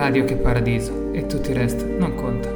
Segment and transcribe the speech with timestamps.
[0.00, 2.48] Radio che paradiso e tutto il resto non conta.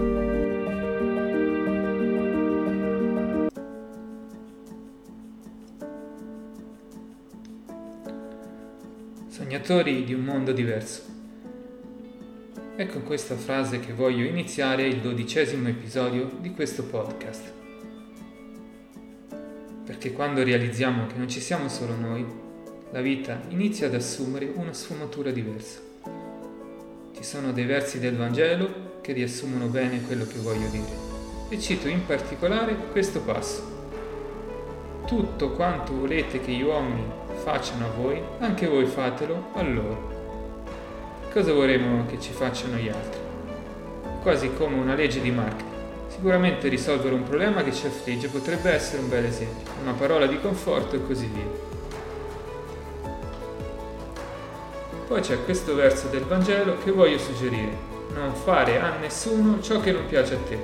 [9.29, 11.03] Sognatori di un mondo diverso.
[12.77, 17.53] È con questa frase che voglio iniziare il dodicesimo episodio di questo podcast.
[19.85, 22.25] Perché quando realizziamo che non ci siamo solo noi,
[22.91, 25.84] la vita inizia ad assumere una sfumatura diversa.
[27.25, 30.93] Ci sono dei versi del Vangelo che riassumono bene quello che voglio dire
[31.49, 33.63] e cito in particolare questo passo.
[35.07, 37.03] Tutto quanto volete che gli uomini
[37.43, 40.65] facciano a voi, anche voi fatelo a loro.
[41.33, 43.21] Cosa vorremmo che ci facciano gli altri?
[44.21, 45.73] Quasi come una legge di marketing.
[46.09, 50.39] Sicuramente risolvere un problema che ci affligge potrebbe essere un bel esempio, una parola di
[50.39, 51.74] conforto e così via.
[55.07, 57.77] Poi c'è questo verso del Vangelo che voglio suggerire.
[58.15, 60.59] Non fare a nessuno ciò che non piace a te.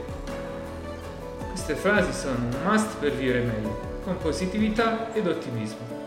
[1.48, 5.98] Queste frasi sono un must per vivere meglio, con positività ed ottimismo.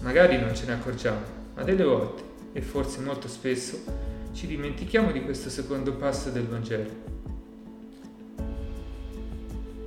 [0.00, 1.20] Magari non ce ne accorgiamo,
[1.54, 2.22] ma delle volte,
[2.52, 3.78] e forse molto spesso,
[4.32, 6.90] ci dimentichiamo di questo secondo passo del Vangelo.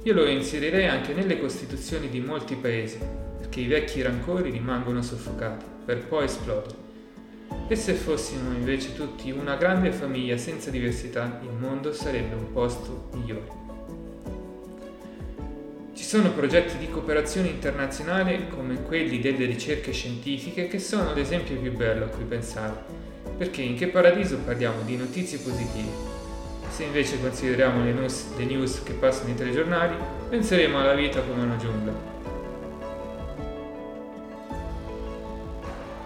[0.04, 3.00] Io lo inserirei anche nelle costituzioni di molti paesi,
[3.50, 6.84] che i vecchi rancori rimangono soffocati, per poi esplodere.
[7.68, 13.10] E se fossimo invece tutti una grande famiglia senza diversità, il mondo sarebbe un posto
[13.14, 13.64] migliore.
[15.94, 21.72] Ci sono progetti di cooperazione internazionale come quelli delle ricerche scientifiche che sono l'esempio più
[21.72, 22.76] bello a cui pensare,
[23.38, 26.14] perché in che paradiso parliamo di notizie positive.
[26.70, 29.96] Se invece consideriamo le news, le news che passano i telegiornali,
[30.30, 32.15] penseremo alla vita come una giungla,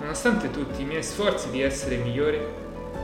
[0.09, 2.43] Nonostante tutti i miei sforzi di essere migliore,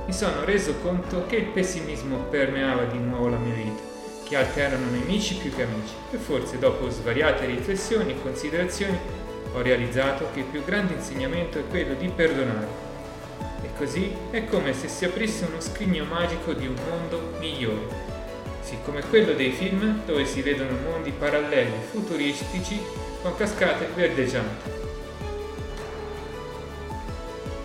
[0.07, 3.79] mi sono reso conto che il pessimismo permeava di nuovo la mia vita,
[4.23, 8.97] che altri erano nemici più che amici, e forse dopo svariate riflessioni e considerazioni
[9.53, 12.67] ho realizzato che il più grande insegnamento è quello di perdonare.
[13.61, 17.87] E così è come se si aprisse uno scrigno magico di un mondo migliore,
[18.61, 22.81] sì come quello dei film dove si vedono mondi paralleli futuristici
[23.21, 24.84] con cascate verdeggianti.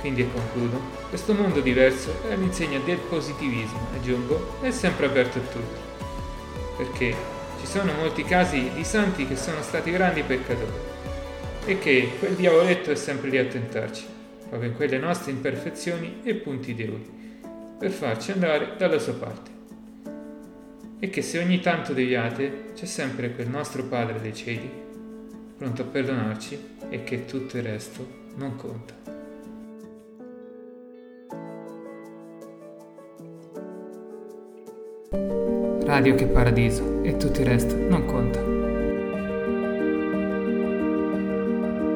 [0.00, 0.81] Quindi e concludo,
[1.11, 5.81] questo mondo diverso è all'insegna del positivismo, aggiungo, è sempre aperto a tutti.
[6.78, 7.15] Perché
[7.61, 10.89] ci sono molti casi di santi che sono stati grandi peccatori
[11.66, 14.05] e che quel diavoletto è sempre lì a tentarci,
[14.49, 17.06] proprio in quelle nostre imperfezioni e punti deboli,
[17.78, 19.50] per farci andare dalla sua parte.
[20.99, 24.71] E che se ogni tanto deviate c'è sempre quel nostro Padre dei cieli,
[25.59, 26.59] pronto a perdonarci
[26.89, 28.06] e che tutto il resto
[28.37, 29.19] non conta.
[35.91, 38.50] Radio che paradiso e tutto il resto non conta.